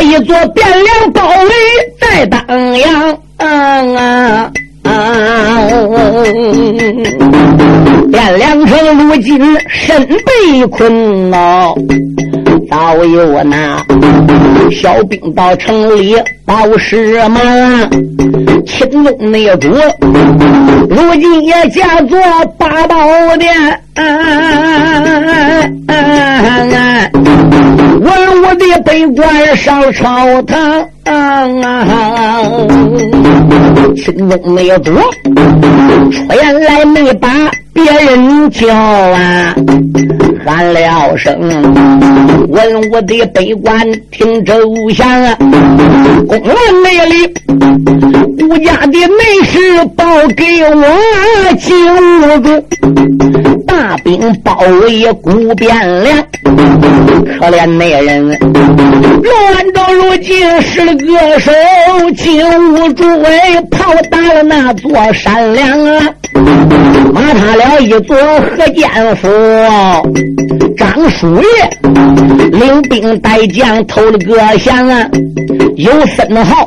[0.00, 1.50] 一座汴梁包围
[2.00, 4.50] 在当阳啊！
[8.12, 11.74] 汴梁城如今身被困哦。
[12.70, 13.82] 早有那
[14.70, 17.40] 小兵到城里报事嘛，
[18.66, 19.68] 秦宗内主
[20.88, 22.18] 如今也假作
[22.58, 23.82] 八宝殿，
[28.00, 30.86] 文武的北官上朝堂。
[33.96, 34.92] 秦宗那主
[36.12, 37.28] 出来没把
[37.72, 39.54] 别人叫啊，
[40.44, 41.36] 喊了声。
[42.48, 43.80] 文武的北关
[44.10, 44.54] 听周
[44.90, 45.34] 详啊，
[46.28, 47.34] 公文那里
[48.48, 49.58] 吴家的内事
[49.96, 50.04] 报
[50.36, 50.84] 给我，
[51.58, 51.66] 金
[52.22, 52.46] 兀术
[53.68, 56.16] 大兵包围古汴梁，
[57.38, 61.52] 可怜那人乱到如今失了个手，
[62.16, 66.02] 金兀术为炮打了那座山梁啊，
[67.12, 69.28] 马踏了一座河间府，
[70.76, 71.48] 张叔夜。
[72.50, 75.08] 领兵带将投了个降啊！
[75.76, 76.66] 有分号，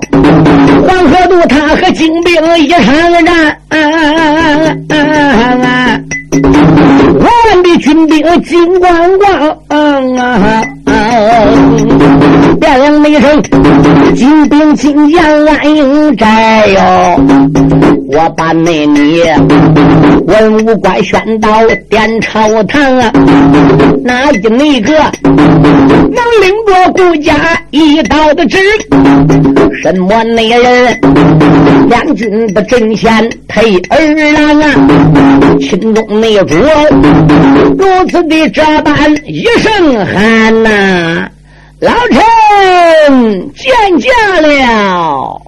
[0.88, 2.86] 黄河渡他和金兵一场
[3.26, 3.58] 战，
[6.34, 9.58] 我们的军兵金光光。
[12.60, 13.42] 变亮一声，
[14.16, 16.80] 金兵进将安营寨哟！
[18.14, 19.22] 我把那你
[20.26, 21.50] 文武官宣到
[21.90, 23.12] 殿朝堂啊！
[24.04, 27.34] 哪一那个能领着国家
[27.72, 28.58] 一道的旨？
[29.82, 31.00] 什么那人
[31.92, 33.98] 将军的阵前配儿
[34.32, 35.58] 郎啊？
[35.60, 36.56] 秦中内主
[37.78, 41.30] 如此的这般一声喊呐！
[41.82, 45.42] 老臣见驾了。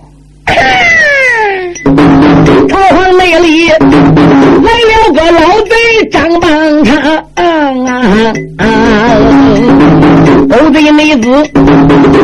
[2.68, 5.76] 朝皇内里来了个老贼
[6.12, 6.96] 张邦昌，
[10.48, 11.30] 狗贼妹子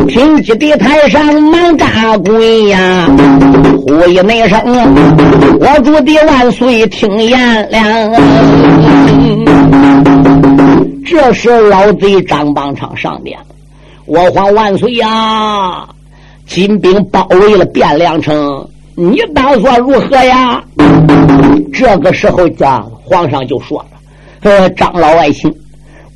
[0.08, 3.08] 听起的台上忙扎跪呀，
[3.86, 4.58] 呼一那声，
[5.60, 8.18] 我主的万岁听言了。
[11.04, 13.38] 这时老贼张邦昌上殿。
[14.06, 15.86] 我皇万岁呀！
[16.46, 18.68] 金兵包围了汴梁城，
[19.00, 20.62] 你打算如何呀？
[21.72, 23.86] 这个时候，家皇上就说了
[24.44, 25.50] ：“呃，张老爱卿，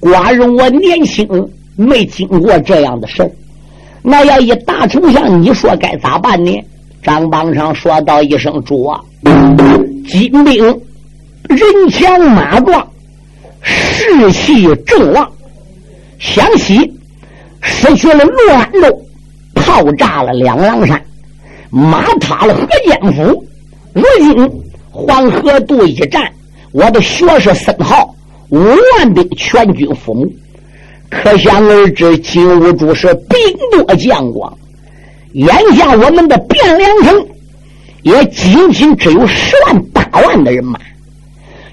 [0.02, 1.26] 寡人我年轻，
[1.76, 3.30] 没经过这样的事儿
[4.02, 6.52] 那要一大丞相，你说该咋办呢？”
[7.02, 9.00] 张邦昌说道一声：“主啊，
[10.06, 10.62] 金兵
[11.48, 12.86] 人强马壮，
[13.62, 15.26] 士气正旺，
[16.18, 16.92] 湘西。”
[17.66, 19.00] 失去了滦州，
[19.54, 21.02] 炮炸了两狼山，
[21.74, 23.44] 马踏了河间府。
[23.92, 26.32] 如今黄河渡一战，
[26.70, 28.14] 我的学士孙浩
[28.50, 28.58] 五
[28.96, 30.32] 万兵全军覆没。
[31.10, 33.38] 可想而知，金兀术是兵
[33.72, 34.56] 多将广。
[35.32, 37.26] 眼下我们的汴梁城
[38.02, 40.78] 也仅仅只有十万八万的人马。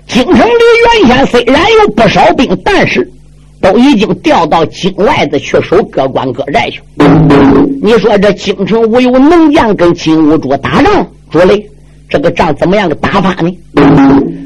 [0.08, 0.64] 京城里
[1.06, 3.08] 原先虽然有不少兵，但是。
[3.62, 6.82] 都已经调到京外子去守各关各寨去。
[7.82, 11.70] 你说这京城无有能将跟金兀术打仗，主嘞，
[12.10, 13.56] 这个仗怎么样的打法呢？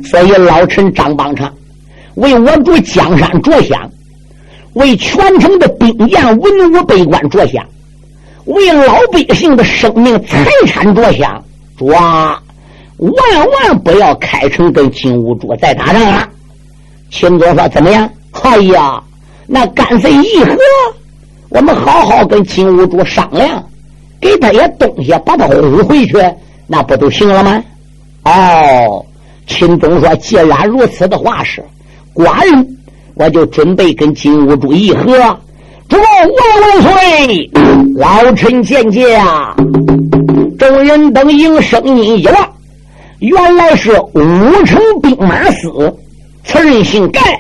[0.04, 1.52] 所以老臣张邦昌
[2.16, 3.90] 为我主江山着想，
[4.74, 7.66] 为全城的兵将文武百官着想，
[8.46, 11.44] 为老百姓的生命财产着想，
[11.78, 12.42] 主啊，
[12.98, 13.14] 万
[13.50, 16.30] 万不要开城跟金兀术再打仗了。
[17.10, 18.10] 秦总说怎么样？
[18.44, 19.02] 哎呀，
[19.48, 20.56] 那干脆议和，
[21.50, 23.64] 我们好好跟金兀术商量，
[24.22, 26.14] 给他些东西，把他轰回去，
[26.68, 27.64] 那不都行了吗？
[28.24, 29.06] 哦，
[29.48, 31.64] 秦宗说：“既然如此的话是，
[32.14, 32.78] 寡人
[33.16, 35.06] 我就准备跟金兀术议和。”
[35.88, 37.52] 主万万岁！
[37.96, 39.56] 老臣见驾。
[40.58, 42.50] 众人等应声音一望，
[43.20, 44.20] 原来是五
[44.66, 45.96] 城兵马司，
[46.44, 47.35] 此人姓盖。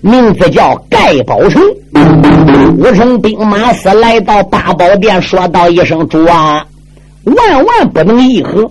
[0.00, 1.60] 名字叫盖宝成，
[2.78, 6.64] 五城兵马司来到八宝殿，说道一声：“主啊，
[7.24, 8.70] 万万不能议和。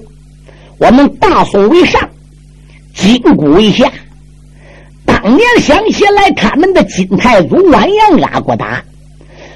[0.77, 2.01] 我们大宋为上，
[2.93, 3.91] 金谷为下。
[5.05, 8.81] 当年想起来，他们的金太祖完颜阿骨打，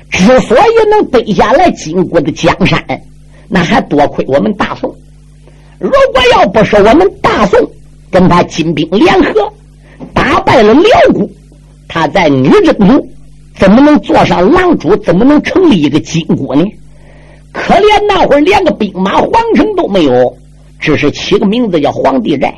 [0.09, 2.83] 之所以能背下来金国的江山，
[3.47, 4.93] 那还多亏我们大宋。
[5.79, 7.59] 如果要不是我们大宋
[8.11, 9.53] 跟他金兵联合，
[10.13, 11.27] 打败了辽国，
[11.93, 13.07] 他在女真族。”
[13.59, 14.95] 怎么能坐上狼主？
[14.97, 16.63] 怎么能成立一个金国呢？
[17.51, 20.35] 可怜那会儿连个兵马皇城都没有，
[20.79, 22.51] 只是起个名字叫皇帝寨。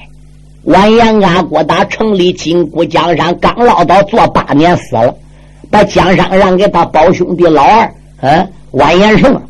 [0.65, 5.13] 完颜阿骨打成立金国江山，刚落到做八年死了，
[5.69, 9.41] 把江山让给他胞兄弟老二，嗯，完颜胜。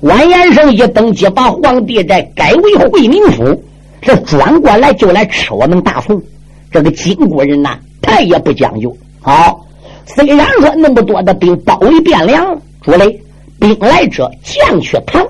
[0.00, 3.62] 完颜胜一登基，把皇帝寨改为惠民府，
[4.00, 6.22] 这转过来就来吃我们大宋。
[6.70, 9.60] 这个金国人呐，太也不讲究，好。
[10.06, 13.18] 虽然说那么多的兵包围汴梁，主嘞，
[13.58, 15.26] 兵来者将去唐，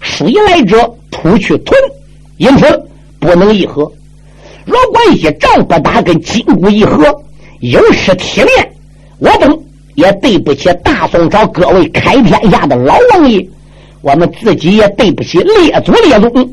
[0.00, 1.78] 水来者土去屯，
[2.38, 2.82] 因此
[3.20, 3.82] 不能议和。
[4.64, 7.04] 如果一仗不打，跟金国议和，
[7.60, 8.72] 有失体面，
[9.18, 9.56] 我等
[9.96, 13.46] 也对不起大宋朝各位开天下的老王爷，
[14.00, 16.50] 我们自己也对不起列祖列宗。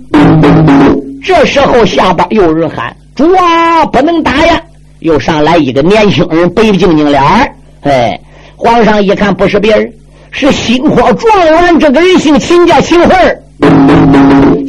[1.24, 4.62] 这时候下边有人喊：“主啊，不能打呀！”
[5.04, 7.52] 又上来一个年轻人，白净净脸儿。
[7.82, 8.18] 哎，
[8.56, 9.94] 皇上一看不是别人，
[10.32, 11.78] 是新科状元。
[11.78, 13.16] 这个人姓秦，叫秦桧。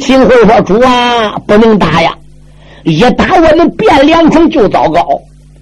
[0.01, 2.13] 秦桧说：“主啊，不能打呀！
[2.83, 5.07] 一打我们汴梁城就糟糕。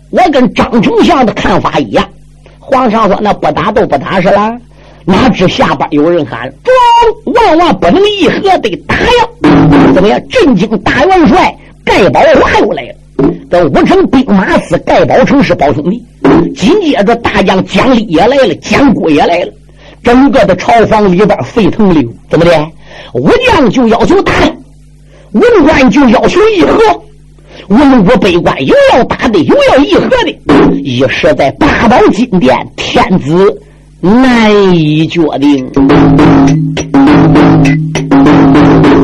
[0.10, 2.04] 我跟张丞相的看法一样。”
[2.58, 4.58] 皇上说：“那不打都不打是了。”
[5.06, 9.54] 哪知下边有人喊：“中，万万不能议和，得打呀！”
[9.94, 10.20] 怎么样？
[10.30, 11.56] 震惊大元帅
[11.86, 12.96] 盖宝华又来了。
[13.54, 16.04] 这五城兵马司盖宝成是胞兄弟，
[16.56, 19.54] 紧接着大将蒋立也来了，蒋国也来了，
[20.04, 22.14] 整个的朝房里边沸腾了。
[22.32, 22.68] 怎么的？
[23.14, 24.34] 武将就要求打，
[25.34, 26.80] 文官就要求议和，
[27.68, 30.36] 文武百官又要打的，又要议和的，
[30.82, 33.62] 一时在八宝金殿，天子
[34.02, 35.72] 难以决定。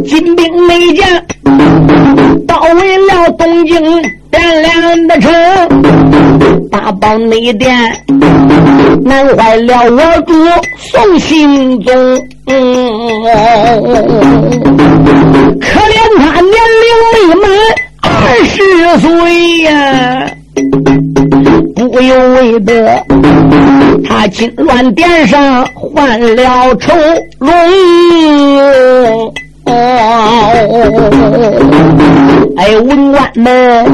[0.07, 1.07] 金兵美将
[2.47, 3.79] 包围了东京
[4.31, 5.31] 汴梁的城，
[6.69, 7.75] 八宝内殿
[9.03, 10.33] 难坏了我主
[10.77, 11.93] 宋钦宗。
[15.59, 17.43] 可怜他年龄未满
[18.01, 18.07] 二
[18.45, 18.55] 十
[18.99, 19.07] 岁
[19.63, 19.69] 呀，
[21.75, 23.03] 不由为得
[24.07, 26.93] 他金銮殿上换了愁
[27.39, 27.49] 容。
[32.57, 33.85] 哎，文官们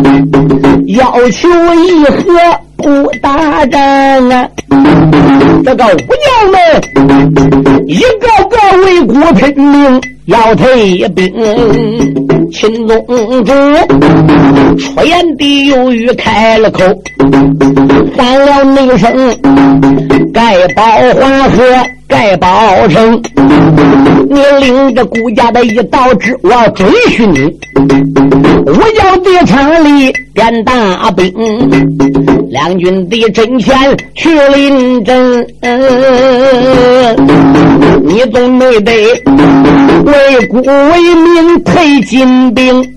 [0.88, 2.24] 要求议和
[2.78, 3.82] 不打仗
[4.30, 4.48] 啊！
[5.64, 6.60] 这个武将们
[7.88, 11.32] 一个个为国拼命要退兵。
[12.52, 13.06] 秦宗
[13.46, 13.54] 主
[14.78, 16.84] 出言的犹豫开了口，
[18.18, 19.38] 喊了那声
[20.34, 20.82] ：“盖宝
[21.20, 21.64] 华和
[22.08, 23.22] 盖宝城。”
[24.28, 27.42] 你领着顾家的一道旨，我要追寻你。
[28.66, 31.32] 我要的城里点大兵，
[32.50, 33.76] 两军的阵前
[34.16, 35.48] 去临阵。
[38.04, 38.92] 你总没得
[40.06, 42.95] 为国为民退金兵。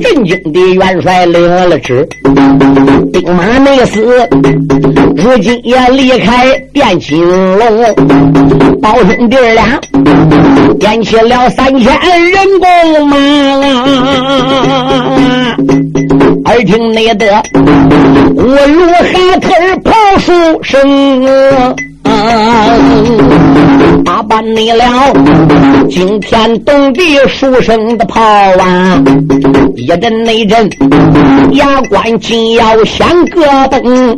[0.00, 2.08] 震惊的元帅领了旨，
[3.12, 4.28] 兵马没死，
[5.16, 7.20] 如今也离开汴金
[7.58, 7.82] 龙，
[8.80, 9.80] 胞兄弟俩
[10.78, 11.92] 点起了三千
[12.30, 13.16] 人工马，
[16.44, 17.42] 耳听内的
[18.36, 21.76] 我如海豚跑书声。
[24.04, 24.84] 打扮你了
[25.88, 29.02] 惊天动地书生的炮啊！
[29.76, 30.68] 一阵那阵，
[31.52, 34.16] 牙关紧要响个灯，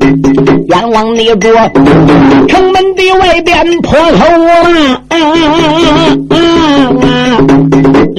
[0.68, 1.50] 阎王你着
[2.48, 4.24] 城门的外边破口
[5.08, 5.14] 啊！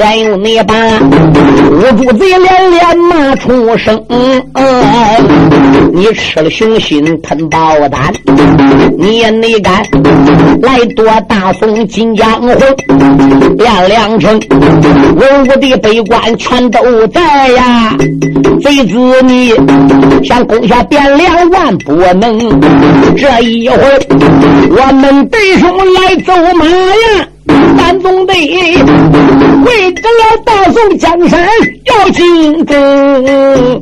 [0.02, 0.74] 连有你把
[1.70, 4.04] 五主贼连连骂出声，
[5.94, 8.12] 你吃了雄心吞豹胆，
[8.98, 9.84] 你也没敢
[10.64, 12.56] 来夺大宋金江红，
[13.60, 14.42] 汴梁城
[15.16, 16.80] 文武的北关全都
[17.10, 17.96] 在呀，
[18.64, 19.54] 贼子你
[20.24, 22.60] 想攻下汴梁万不能，
[23.16, 23.78] 这一回
[24.72, 27.28] 我们弟兄来走马呀。
[27.78, 31.48] 咱总得为得了大宋江山
[31.86, 33.82] 要进攻。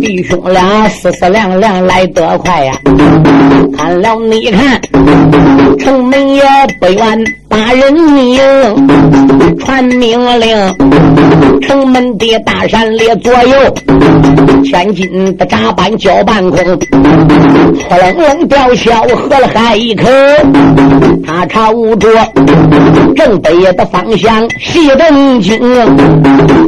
[0.00, 2.72] 弟兄俩死死亮亮来得快呀！
[3.76, 4.80] 看了你看，
[5.78, 6.42] 城门也
[6.80, 8.38] 不远，把人命
[9.58, 10.56] 传命令，
[11.60, 20.06] 城门的大山列左右，千斤的闸板交半空，扑棱棱吊销喝了海一口，
[21.26, 22.08] 他朝着
[23.16, 25.60] 正北的方向西正经，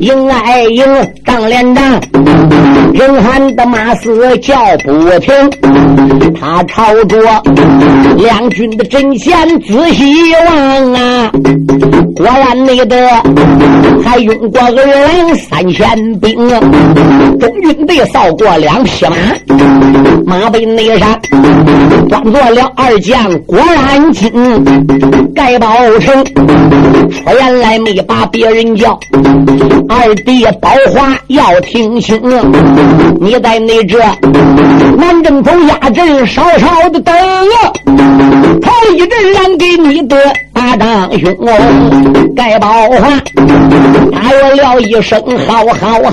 [0.00, 0.84] 迎来迎
[1.24, 2.00] 张连长，
[2.92, 5.32] 人喊的马嘶叫不停，
[6.38, 7.16] 他朝着
[8.16, 10.04] 两军的阵线仔细
[10.46, 11.30] 望啊，
[12.16, 12.96] 果然那个
[14.04, 16.48] 还用过二郎三千兵，
[17.38, 19.16] 中军队扫过两匹马，
[20.24, 21.20] 马背内上
[22.08, 24.30] 端坐了二将果然金、
[25.34, 25.68] 盖宝
[26.00, 26.24] 成，
[27.10, 28.98] 说原来没把别人叫，
[29.88, 32.20] 二弟宝华要听清，
[33.20, 33.98] 你在那这
[34.96, 37.14] 南镇头压阵稍稍的等，
[38.60, 40.16] 头一阵让给你的
[40.62, 41.36] 大长兄
[42.36, 43.20] 盖宝华，
[44.12, 46.12] 他有了一声好好好，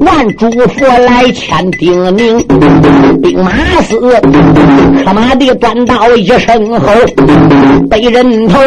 [0.00, 2.44] 万主佛来千叮咛，
[3.22, 3.96] 兵马司
[5.04, 6.92] 可马的端到一声吼，
[7.88, 8.58] 被人头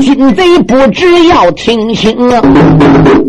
[0.00, 2.42] 金贼不知要听清啊，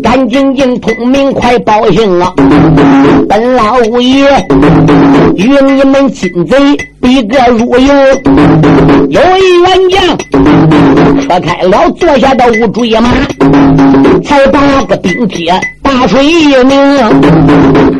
[0.02, 2.32] 赶紧进通明快报信啊，
[3.28, 4.26] 本老爷
[5.36, 6.56] 与你们金贼
[7.00, 7.94] 比个如有，
[9.08, 10.02] 有一员将
[11.22, 13.10] 扯开了坐下的五追马，
[14.24, 15.52] 才把个兵帖
[15.86, 16.98] 大锤一鸣，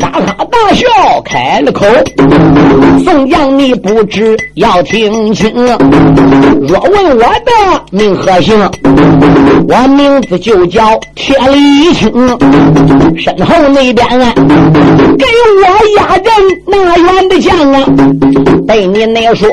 [0.01, 0.87] 哈哈大笑
[1.25, 1.87] 开了口。
[3.05, 7.53] 宋江，你不知要听清，若问我的
[7.93, 8.59] 名和姓，
[9.69, 12.11] 我名字就叫铁李青。
[13.17, 14.33] 身后那边啊，
[15.17, 15.25] 给
[15.63, 15.65] 我
[15.97, 16.33] 压阵
[16.67, 17.81] 那员的将啊，
[18.67, 19.49] 被你那说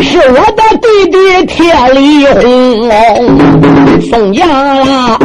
[0.00, 3.38] 是我的弟弟铁李红。
[4.10, 5.18] 宋江啊，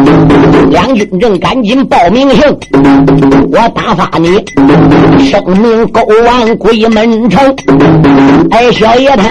[0.70, 2.41] 两军正赶紧报报名姓，
[3.51, 4.29] 我打发你
[5.25, 7.53] 声名勾往鬼门城。
[8.51, 9.27] 哎，小爷他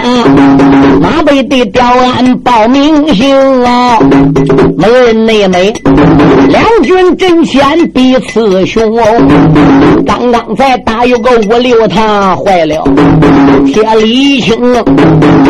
[1.01, 3.97] 马背的吊鞍报名姓啊，
[4.77, 5.73] 没人内美，
[6.49, 8.95] 两军阵前彼此雄。
[10.05, 12.83] 刚刚才打有个五六趟，坏了，
[13.65, 14.55] 铁力青，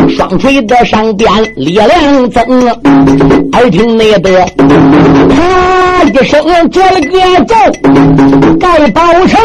[0.07, 2.65] 双锤的上边力量增。
[3.51, 4.45] 耳听那个，
[5.29, 7.55] 啪一声做了个咒，
[8.59, 9.39] 盖宝城，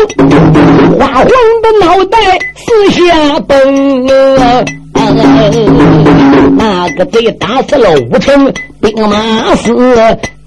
[0.98, 2.18] 花黄的脑袋
[2.54, 4.06] 四下崩。
[6.56, 9.74] 那个贼打死了五成兵马司，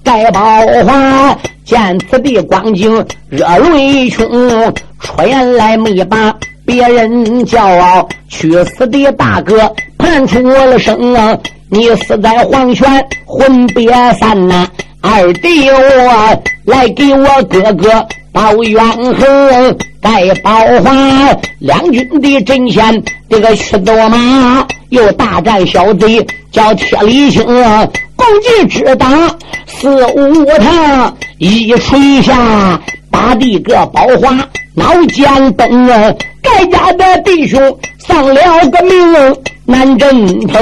[0.02, 0.40] 盖宝
[0.86, 4.26] 华见此地光景，热泪冲，
[5.00, 11.38] 出言来没把别人骄傲，去死的大哥判出了声啊！
[11.70, 14.66] 你死在黄泉，魂别散呐！
[15.00, 18.84] 二弟我来给我哥哥报冤
[19.14, 20.50] 恨，盖宝
[20.82, 27.44] 华两军的阵前，这个驱走马又大战小贼，叫铁力青，
[28.16, 29.08] 共计只打
[29.66, 32.80] 四五趟，一锤下
[33.10, 34.36] 打的个宝华
[34.74, 36.12] 脑浆崩啊！
[36.42, 39.36] 盖家的弟兄丧了个命。
[39.64, 40.58] 南镇头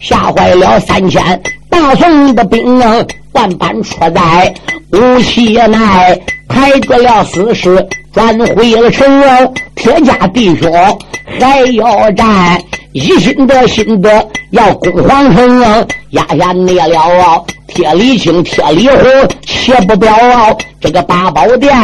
[0.00, 3.02] 吓坏了三千大宋的兵啊！
[3.34, 4.54] 万般出在
[4.92, 6.18] 无锡来，
[6.48, 9.04] 抬着了死尸转回了城！
[9.74, 10.72] 铁家弟兄
[11.38, 12.58] 还要战，
[12.92, 15.86] 一心的心的要攻皇城！
[16.10, 20.16] 压下灭了铁力青、铁力红，切不表
[20.80, 21.76] 这个八宝殿。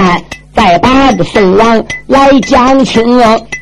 [0.54, 3.02] 再把这宋王来讲清，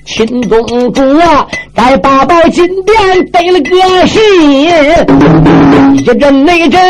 [0.09, 1.47] 秦宗主啊，
[1.77, 2.97] 在八宝金殿
[3.31, 4.21] 得了个信，
[5.95, 6.81] 一阵内阵，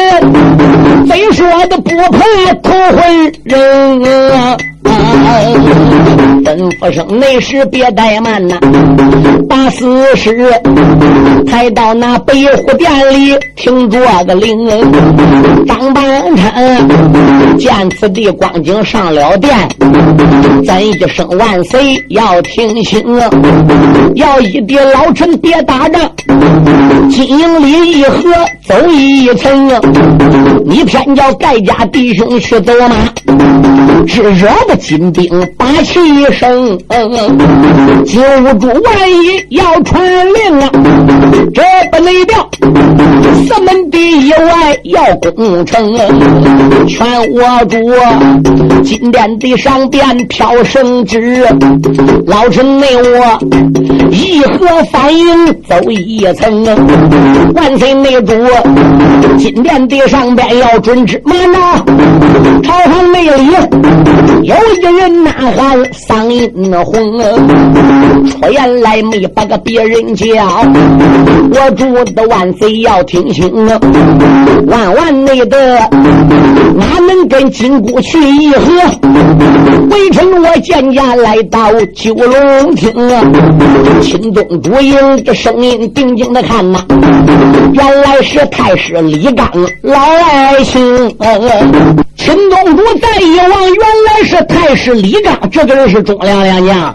[1.08, 4.56] 贼说的不怕头昏人啊。
[6.44, 8.58] 吩咐声内侍别怠慢呐，
[9.48, 10.48] 把死尸
[11.46, 14.66] 抬到那北虎殿里听着个令。
[15.66, 16.04] 张半
[16.38, 16.88] 山
[17.58, 19.54] 见此地光景上了殿，
[20.66, 23.04] 咱一声万岁要听清，
[24.14, 26.00] 要一点老臣别打仗，
[27.10, 28.20] 金营里一合
[28.66, 29.68] 走一层，
[30.66, 32.96] 你偏叫盖家弟兄去走马，
[34.06, 36.00] 只惹得金兵把气
[36.32, 36.78] 生。
[38.04, 40.70] 金兀术万一要传令啊，
[41.54, 42.48] 这不内调，
[43.46, 45.94] 四门第一外要攻城，
[46.86, 47.76] 全我主
[48.82, 51.46] 金殿的上边飘圣旨，
[52.26, 53.38] 老臣内我
[54.10, 56.64] 议和反应走一层，
[57.54, 58.32] 万岁内主
[59.38, 61.84] 金殿的上边要准旨，慢呐，
[62.62, 63.50] 朝堂内里
[64.42, 66.50] 有一人呐喊，嗓音
[66.84, 67.20] 红，
[68.30, 70.26] 出言来没把个别人叫，
[71.52, 73.52] 我主的万岁要听清，
[74.66, 75.78] 万万内的
[76.74, 78.62] 哪能跟金姑去议和？
[79.90, 82.92] 微臣我渐渐来到九龙厅，
[84.02, 86.78] 秦东主营这声音定睛的看呐，
[87.72, 89.50] 原来是太师李刚
[89.82, 90.82] 老爱卿。
[92.16, 96.94] 秦东主再一望，原来是太师李刚，这个人是忠良良将。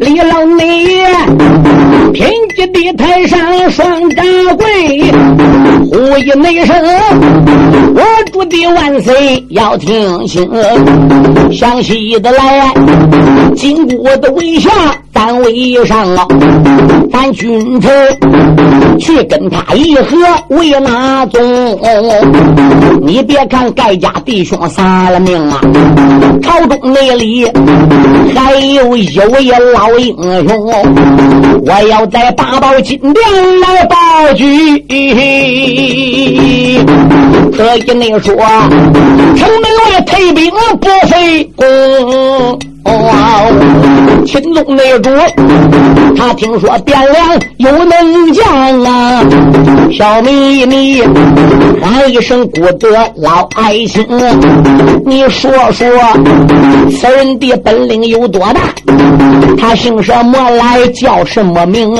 [0.00, 1.06] 李老内爷，
[2.12, 4.24] 天机的台上双掌
[4.56, 5.12] 柜，
[5.90, 6.76] 呼一内声，
[7.94, 10.48] 我主的万岁要听清。
[11.52, 12.72] 详细的来，
[13.54, 14.70] 金国的围下
[15.16, 16.28] 单位上啊，
[17.10, 17.90] 咱君臣
[18.98, 20.14] 去跟他议和，
[20.48, 21.40] 为哪宗？
[23.00, 25.58] 你别看盖家弟兄丧了命啊，
[26.42, 27.50] 朝中内里
[28.34, 30.14] 还有一位老英
[30.46, 30.54] 雄，
[31.64, 33.14] 我要在八宝金殿
[33.62, 33.96] 来报
[34.34, 34.44] 举。
[37.56, 38.36] 可以你说，
[39.34, 41.64] 城门外退兵不费功。
[42.86, 45.10] 哦秦宗内主，
[46.16, 49.22] 他听说汴梁有能将啊，
[49.92, 51.02] 小秘密
[51.80, 54.04] 喊一声孤德老爱卿，
[55.04, 55.86] 你说说
[56.90, 58.60] 此人的本领有多大？
[59.58, 60.86] 他姓什么来？
[60.88, 61.94] 叫什么名？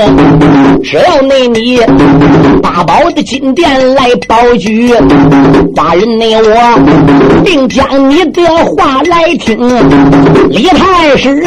[0.82, 1.80] 只要那你
[2.62, 4.92] 八宝的金殿来保举，
[5.74, 9.56] 大人内我定将你的话来听。
[10.50, 10.66] 李。
[10.76, 11.42] 太师，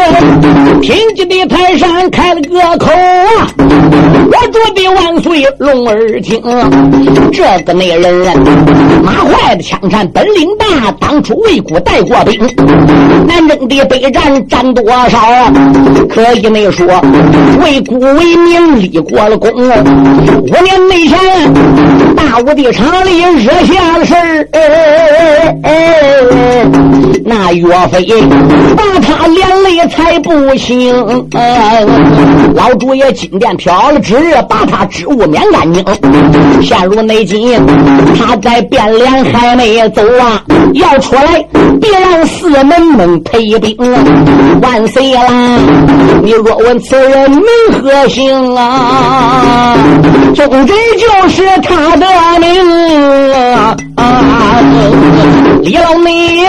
[0.82, 3.48] 听见的台上开了个口啊！
[3.58, 6.42] 我主的万岁龙儿听，
[7.32, 8.26] 这个内人
[9.04, 12.40] 马坏的枪战本领大，当初为国带过兵，
[13.28, 15.20] 南征的北战战多少？
[16.10, 16.86] 可以没说
[17.62, 19.52] 为国为民立过了功。
[19.52, 21.18] 五年内前
[22.16, 24.48] 大武的场里惹下了事儿，
[27.26, 28.06] 那岳飞
[28.76, 29.19] 把他。
[29.20, 31.28] 他连累才不行，
[32.56, 34.16] 老主爷金殿飘了旨，
[34.48, 35.84] 把他职务免干净。
[36.62, 37.54] 陷入内急，
[38.18, 40.42] 他在汴梁还没走啊，
[40.74, 41.46] 要出来，
[41.82, 43.76] 别让四门们退兵。
[44.62, 45.30] 万岁啦！
[46.24, 47.44] 你若问此人名
[47.74, 49.76] 和姓啊？
[50.34, 52.08] 总之就是他的
[52.40, 53.76] 名啊！
[55.59, 56.40] 李李老妹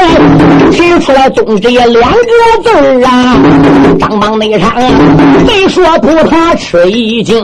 [0.71, 2.01] 提出来总之两个。
[2.63, 3.37] 字啊，
[3.99, 4.71] 张榜内上，
[5.47, 7.43] 没说不怕吃一惊。